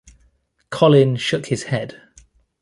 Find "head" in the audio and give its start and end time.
1.65-2.01